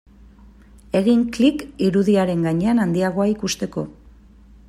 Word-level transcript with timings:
Egin 0.99 1.21
klik 1.35 1.61
irudiaren 1.89 2.47
gainean 2.47 2.83
handiagoa 2.85 3.31
ikusteko. 3.35 3.85